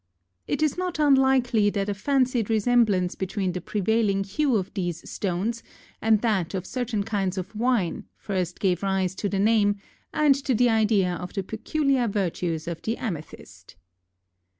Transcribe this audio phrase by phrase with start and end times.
[0.47, 5.61] It is not unlikely that a fancied resemblance between the prevailing hue of these stones
[6.01, 9.75] and that of certain kinds of wine first gave rise to the name
[10.11, 13.75] and to the idea of the peculiar virtues of the amethyst.